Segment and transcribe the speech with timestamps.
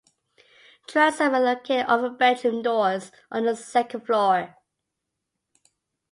[0.87, 4.55] Transoms are located over bedroom doors on the second floor.